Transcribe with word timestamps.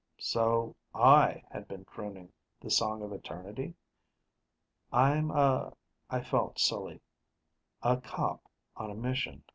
So 0.17 0.75
I 0.95 1.43
had 1.51 1.67
been 1.67 1.85
crooning 1.85 2.33
the 2.59 2.71
Song 2.71 3.03
of 3.03 3.13
Eternity? 3.13 3.75
"I'm 4.91 5.29
a" 5.29 5.73
I 6.09 6.23
felt 6.23 6.57
silly 6.57 7.01
"a 7.83 7.97
cop 7.97 8.41
on 8.75 8.89
a 8.89 8.95
mission. 8.95 9.43